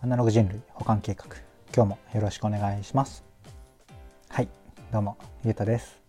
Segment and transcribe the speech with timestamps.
[0.00, 1.24] アナログ人類保管計画。
[1.74, 3.24] 今日もよろしくお願いします。
[4.28, 4.48] はい。
[4.92, 6.00] どうもゆうたです。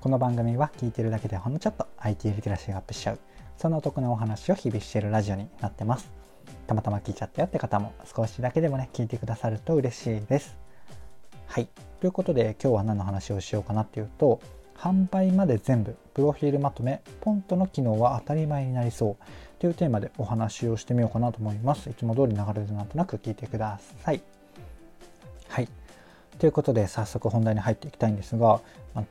[0.00, 3.20] この番組は聞いてるだけでほんのちょっと IT リテラシーがアップしちゃう。
[3.56, 6.10] そんなお得なお話を日々しているラジオになってます。
[6.66, 10.58] たまたま聞いちゃったよって方も少しだけでもね聞いてくださると嬉しいです。
[11.46, 11.68] はい。
[12.00, 14.40] ということで今日は何の話をしようかなっていうと
[14.80, 19.16] 販売まで全部プロフィールまとめポントの機能は当たり前になりそう
[19.60, 21.90] というテーマでお話をしてみようかなと思います。
[21.90, 24.22] いつも通り流れでなんとなく聞いてください。
[25.48, 25.68] はい。
[26.38, 28.62] ということで早速本題に入っていきたいんですが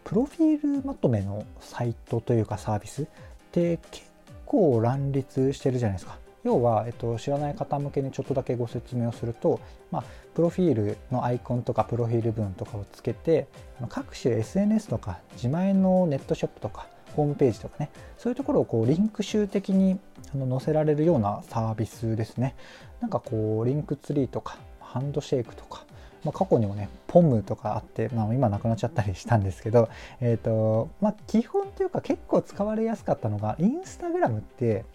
[0.03, 3.05] プロフィールまとめのサイトというかサービスっ
[3.51, 4.07] て結
[4.47, 6.17] 構乱立してるじゃないですか。
[6.43, 9.59] 要は、えっと、知らない方向けにちょっとだけご説明をすると、
[9.91, 10.03] まあ、
[10.33, 13.47] プロフィールのアイコンとかプロフィール文とかをつけて
[13.89, 19.99] 各種 SNS とか自前のネットショップとかホームページとかねそういうところをこうリンク集的に
[20.33, 22.55] あの載せられるようなサービスですね。
[23.01, 25.85] なんかこうリンクツリーとかハンドシェイクとか
[26.23, 34.85] まあ、過去にもねポムとかあって、まあ、今なくなっちゃったりしたんですけど、えーとまあ、基本というか結構使われやすかったのがインスタグラムって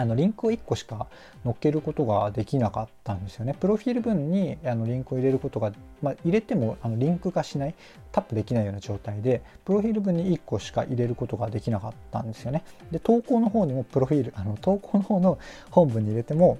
[0.00, 1.06] あのリンクを1個しか
[1.44, 3.54] 載っけることができなかったんですよね。
[3.58, 7.74] プロフィール文にあのリンクを入れることが、まあ、入れてもあのリンクがしない、
[8.12, 12.64] タップできないような状態で、プロフィール文に1個しか入れることができなかったんですよね。
[12.90, 15.38] で、投稿の方にもプロフィール、あの投稿の方の
[15.70, 16.58] 本文に入れても、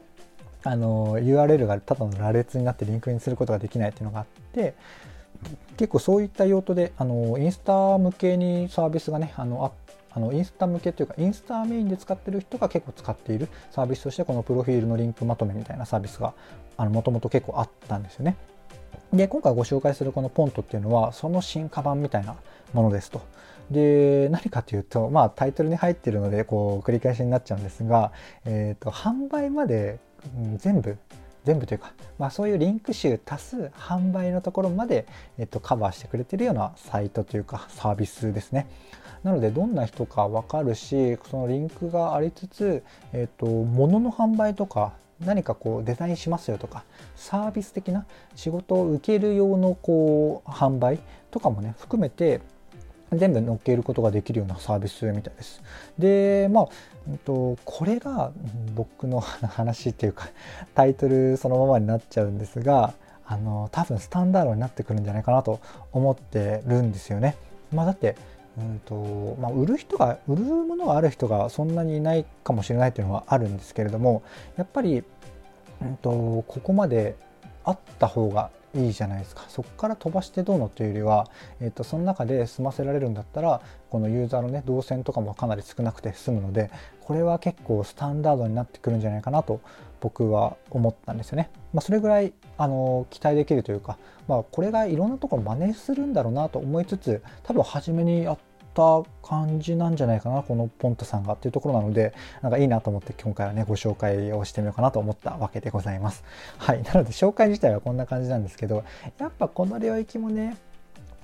[0.63, 4.75] あの URL がただの羅列になってリンクにすることができないっていうのがあって、
[5.79, 9.73] 結構そういった用途であのインスタ向けにサービスがねあのあっ
[10.13, 16.35] あのインスタ向けというかインスタメインで使ってる人が結構使っているサービスとしてこのプロフィールのリンクまとめみたいなサービスが
[16.79, 18.37] もともと結構あったんですよね。
[19.13, 22.37] で今回ご紹介するこのポントっていうのはその進化版みたいな
[22.73, 23.23] ものですと。
[23.71, 28.13] で何かというとまあタイトルに入ってるのでこう繰り返しになっちゃうんですが、
[28.45, 30.01] えーと、販売まで、
[30.37, 30.99] うん、全部
[31.45, 35.07] 全部というか、まあ、そういうリンク集足す販売のところまで、
[35.39, 38.67] えっと、カバーしてくれてるようなサイトというかサービスですね。
[39.23, 46.85] なのでどんな人か分かるしそのリンクがありつつ、えーと、物の販売とか何かこうデザインしますよとか
[47.17, 50.99] サービス的な仕事を受ける用のこう販売
[51.31, 52.41] とかもね含めて
[53.13, 55.63] 全部載っけることができるようなサービスみたいです。
[55.99, 56.69] で、まあ、
[57.11, 58.33] えっと、これが
[58.75, 60.29] 僕の 話っていうか
[60.75, 62.95] タイトルそのままになっちゃうんですが、
[63.27, 65.61] あの、多分スタンダードになってくるんじゃないかなと
[65.93, 67.37] 思ってるんですよね。
[67.73, 68.17] まあ、だって
[68.59, 74.23] うんとまあ、売る人が売るものがある人がそんなにいないかもしれないっていうのはあるんですけれども
[74.57, 75.05] やっぱり、
[75.83, 77.17] うんと、ここまで
[77.65, 81.29] あった方がいいじゃないですかそこから飛ばしてどうのというよりは、
[81.61, 83.61] えーと、その中で済ませられるんだったら
[83.91, 86.71] このユーザーのね動線とかもかなり少なくて済むので
[87.01, 89.61] これは結構スタンダードになってくるんじゃないかなと
[90.01, 91.51] 僕は思ったんですよね。
[91.75, 93.99] まあ、それぐらいあの期待できるというか、
[94.29, 98.39] まあ、これがいろんなところ真似するんだろうなと思いつつ多分初めにやっ
[98.75, 106.25] た感じなんじゃないかなこのポントさんがっていうところなのでなんかいいなと思って今回はねご紹介をしてみようかなと思ったわけでございます。
[106.59, 106.83] はい。
[106.83, 108.85] なので紹介自体はこんな感じなんですけど
[109.19, 110.57] やっぱこの領域もね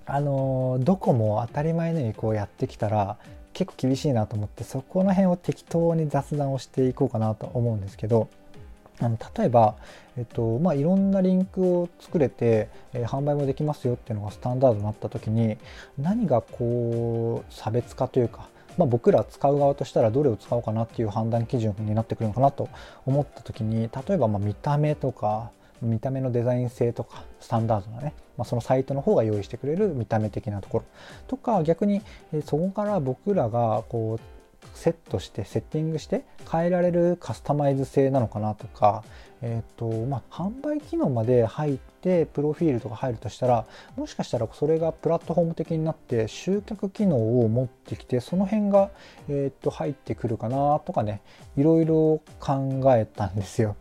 [0.06, 3.16] あのどこも当たり前のようにこうやってきたら
[3.52, 8.28] 結構厳しいなと思ってそこの辺を適当に雑談をしていこうかなと思うんですけど
[9.00, 9.76] あの例えば、
[10.16, 15.58] えっとまあ、いろんなリンクを作れて、えー、販売もできますよっていうのがスタンダードになった時に
[15.98, 18.48] 何がこう差別化というか、
[18.78, 22.68] まあ、僕ら使う側としたらどれを使おうかなっていう判断基準になってくるのかなと
[23.04, 25.50] 思った時に例えばま見た目とか
[25.82, 30.84] 見た目のデザイン性とかスタンダードなね、まあ、そのサイトの方が用意してくれる見た目的なところ
[31.28, 32.02] とか逆に
[32.44, 34.35] そこから僕らがこう
[34.76, 39.02] セットしてセッティングして変えられるカスタマイズ性なのかなとか、
[39.42, 43.66] えーとまあ、販売機能まで入ってプロフィールとか入るとしたら
[43.96, 48.90] もしかしたらそれがプラットフォーム的になって集客機能を持ってきてその辺が、
[49.28, 51.22] えー、と入ってくるかなとかね
[51.56, 53.76] いろいろ考えたんですよ。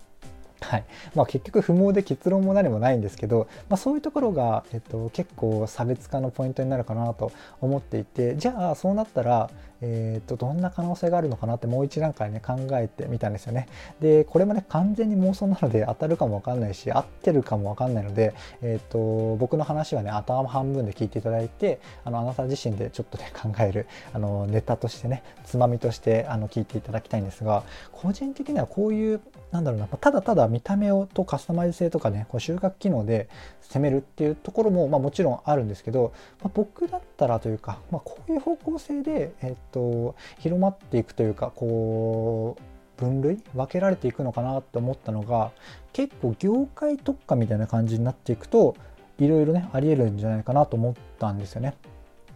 [0.62, 7.32] はいまあ、結局不毛で結論も何もないんですけど、まあ、そういうところが、えっと、結構差別化のポイントになるかなと
[7.62, 9.50] 思っていてじゃあそうなったら
[9.82, 13.68] えーと、どんな可能性があるのかなってもう一段階ね考えてみたんですよね。
[14.00, 29.22] でこれもね完全に妄想なので当たるかも分かんないし合ってるかも分かんないので、えーと、僕の話はね頭半分で聞いていただいてあのあなた自身でちょっとね考えるあのネタとしてねつまみとしてあの聞いていただきたいんですが個人的にはこういう
[29.56, 33.30] なんだろうなただただ見た目をとカスタマイズ性とかねこう収穫機能で
[33.62, 45.52] 攻めるっていうところも、まあ、もちろんあるんですけど、まあ、僕だったらというか、まあ、こういう方向性で、えっと、広まっていくというかこう分類分けられていくのかなって思ったのが
[45.94, 48.76] 結構業界特化みたいな感じになっていくと
[49.20, 51.76] いろいろねありえるんじゃないかなと思ったんですよね。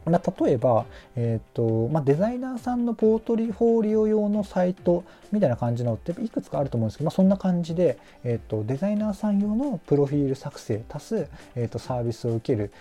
[0.09, 0.85] まあ、例えば、
[1.15, 12.71] えーとまあ、デザイナーさんのポートリフォーリオ用のサイトみたいな感じのっていくつかあると思うんですけど、まあ、そんな感じで、えーと、デザイナーさん用のプロフィール作成足す、えーと、サービスを受ける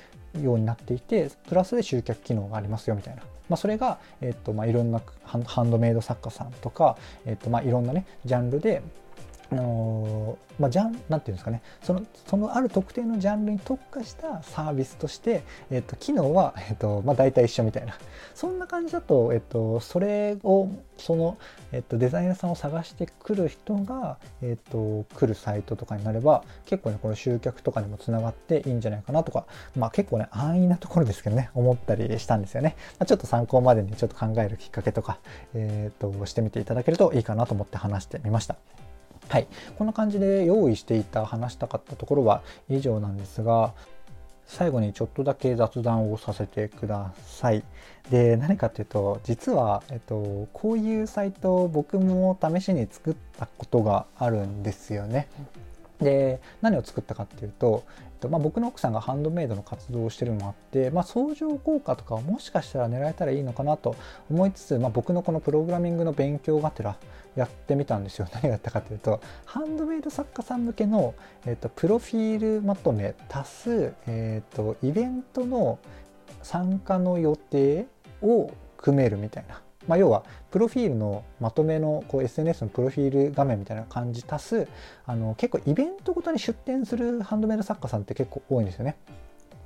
[0.43, 6.97] ようになっていてプラスで集客機能がありますよみたいな、まあ、それが、えーとまあ、いろんなハンドメイド作家さんとか、
[7.27, 8.83] えーとまあ、いろんなねジャンルで
[9.51, 11.63] あのまあ、ジャンなんていうんですかね。
[11.83, 17.95] そのそのある特定のジャンルに特化したサービスとして、えっと、機能は、えっとまあ、大体一緒みたいな。
[18.35, 21.39] そんな感じだと、えっと、それをその、
[21.73, 29.47] えっと、デザイナーさんを探してくる人が、えっと、来るサイトとかになれば結構ねこの集客とかにもつながっていいんじゃないかなとか、
[29.77, 35.19] まあ、結構ね安易なところですけどね思ったりしたんですよね、まあ、ちょっと参考までにちょっと考えるきっかけとか、
[35.55, 38.57] えっとしてみていただけるといいかなと思って話してみました。
[39.29, 39.47] はい、
[39.77, 43.75] こんな感じで用意していた話したかったところは以上なんですが
[44.47, 47.63] 最後にちょっとだけ雑談をさせてください。
[48.11, 55.29] で何かっていうと実は、えっと、こういうサイト僕も試しに作ったことがあるんですよね。
[56.01, 63.97] で何を作ったかっていうと、えっとまあ、僕の奥さんがハンドメイドの活動をしてるのもあって、まあ、相乗効果とかをもしかしたら狙えたらいいのかなと
[64.31, 66.97] 思いつつ、まあ、僕のこのプログラミングの勉強がてら
[67.39, 71.15] やってみたんですよ 何をやったかというとハンドメイド作家さん向けの、
[71.47, 75.79] えっと、プロフィールまとめ足す、えっと、イベントの
[76.43, 77.87] 参加の予定
[78.23, 84.69] を組めるみたいなまあ、要はプロフィールのまとめのこう SNS のプロフィール画面みたいな感じ足す
[85.07, 88.97] あの結構イベントごとに出展するハンドメイド作家さんって結構多いんですよね。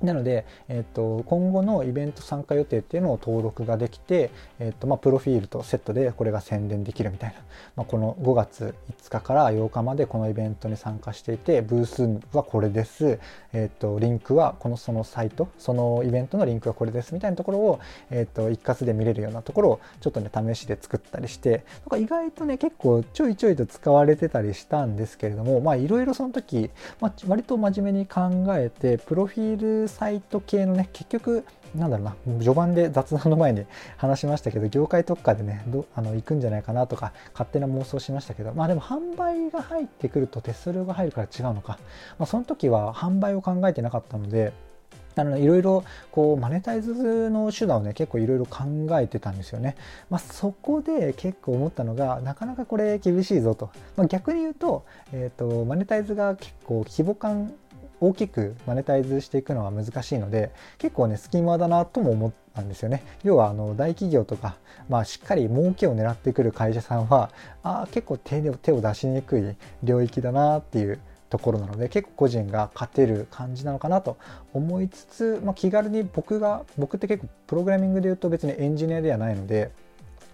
[0.03, 7.35] なので、えーと、今後のイベント参加予定っていうのを登録ができて、えーとまあ、プロフィールとセットでこれが宣伝できるみたいな、
[7.77, 13.19] まあ、この5月5日から8日までこのイベントに参加していてブースはこれです、
[13.53, 17.79] えーと、リンクはこのそのサイトそのイベントのリンクはこれですみたいなところを、
[18.09, 26.69] えーと、一括で見れるようなところをちょっとね試しで作ったりしてなんか意外とね結構ちょいちょいと使われてたりしたんですけれどもまあいろいろその時、
[26.99, 31.45] まあ、割と真面目に考えてプロフィールサイト系のね結局
[31.75, 33.65] なんだろうな序盤で雑談の前に
[33.97, 41.79] 話しましたけど業界特化でねどあの行くんじゃないかなとか勝手な妄想しましたけどまあでも販売が入ってくると手数料が入るから違うのか、
[42.19, 44.53] まあ、その時は販売を考えてなかったので
[45.15, 48.63] あのいろいろこうマネタイズの手段をね結構いろいろ考
[48.99, 49.75] えてたんですよね。
[50.09, 53.69] まあ、そこで結構思ったのがなかなかこれ厳しいぞと。
[53.95, 57.53] まあ、逆に言うと,、えーと、マネタイズが結構規模感
[57.99, 63.03] 大きくマネタイズしていくのは難しいので結構ね隙間だなとも思ったんですよね。
[63.23, 64.57] 要はあの大企業とか、
[64.89, 67.31] まあ、しっかり儲けを狙ってくる会社さんは
[67.63, 70.99] あ結構手手を出しにくい領域だなっていう
[71.33, 74.17] ところなので結構個人が勝てる感じなのかなと
[74.53, 79.71] 思いつつ、まあ、気軽に僕が僕って結構プログラミングで言うと別にエンジニアではないので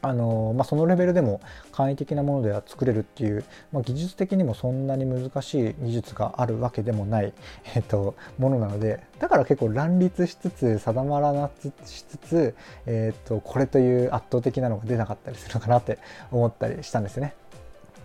[0.02, 1.42] あのまあ、そのレベルでも
[1.74, 3.44] 簡易的なものでは作れるっていう、
[3.74, 7.34] まあ、技術的にもそんなに難しい技術があるわけでもない、
[7.76, 11.50] えっと、ものなのでだから結構乱立しつつ定まらな
[11.86, 12.56] しつつ、
[12.86, 16.00] えっと、これという圧倒的なのが出なかったりするのかなって
[16.32, 17.34] 思ったりしたんですね。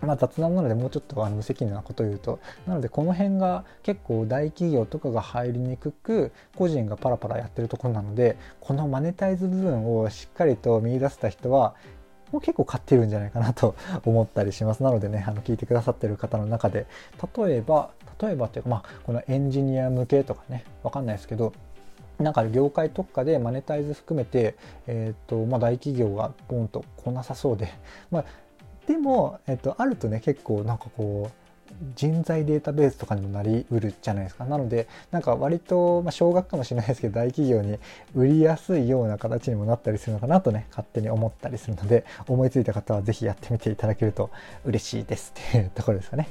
[0.01, 11.75] まあ、雑談なのでもうちょっとあの無責任なことを言うとなのでこの辺が結構大企業とかが入りにくく個人がパラパラやってるところなのでこのマネタイズ部分をしっかりと見出せた人は
[12.35, 13.75] も結構買ってるんじゃないかなと
[14.05, 14.83] 思ったりします。
[14.83, 16.85] なのでねあの聞いてくださってる方の中で
[17.37, 17.89] 例えば
[18.21, 21.53] 例えばっていうかまあこのエンジニア向けとかねわかんないですけど
[22.19, 24.55] なんか業界特化でマネタイズ含めて、
[24.87, 27.73] えーとまあ、大企業がポンと来なさそうで、
[28.09, 28.25] まあ、
[28.87, 31.44] でも、えっと、あるとね結構なんかこう
[31.95, 34.45] 人材データベースとかにもなりうるじゃないですか。
[34.45, 37.79] なのでなんか割と、まあ、少額かもしれないですけど大企業に
[38.15, 44.29] 売りやすいような形にもなったりするのかなとね勝手に思ったりするので思いついた方は是非やってみていただけると
[44.63, 46.29] 嬉しいですっていうところですかね。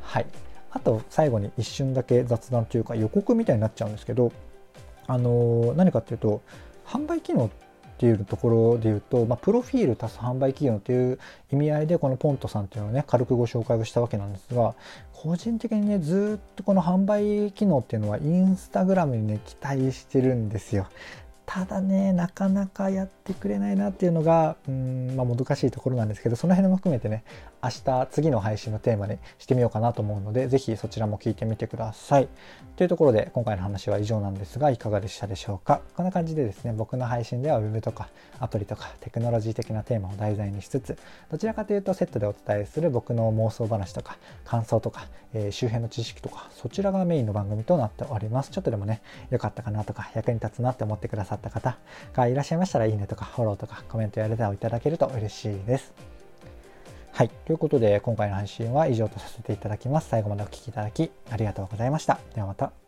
[0.00, 0.26] はい。
[0.70, 4.32] あと最後に一瞬だけ雑談というか予告みたいになっちゃうんですけど
[5.06, 6.42] あの何かっていうと
[6.86, 7.65] 販売機能って
[7.96, 11.18] っていうところで言うと、まあ、プロフィール足す販売企業という
[11.50, 14.74] 意味合いでこのポントさんっていうのをね軽くご紹介をしたわけなんですが
[15.14, 20.86] 個人的にねずっとこの販売機能っていうのはインスタグラムにね期待してるんですよ。
[21.46, 27.22] ただねなかなかやってくれないなっていうのがうん、まあ、難しいところなんですけどその辺も含めてね
[27.66, 32.28] 明日次の配信のテーマにしてみようかなと思うので、ぜひそちらも聞いてみてください。
[32.76, 35.80] というところで今回の話は以上なんですが、いかがでしたでしょうか？
[35.96, 38.08] こんな感じでですね、僕の配信では Web とか
[38.38, 40.96] アプリとかテクノロジー的なテーマを題材にしつつ、
[41.28, 48.50] どちらかというとセットでお伝えする僕の妄想話とか感想とか、えー、周辺の知識とか、そちらがメインの番組となっております。
[48.50, 51.76] ちょっとでもね、良かったかなとか役に立つなって思ってくださった方
[52.12, 56.15] がいらっしゃいましたら、いいねとかフォローとかコメントやレターをいただけると嬉しいです。
[57.16, 57.30] はい。
[57.46, 60.10] ということで、今回の配信は以上とさせていただきます。
[60.10, 62.18] 最後までお聴きいただきありがとうございました。
[62.34, 62.85] ではまた。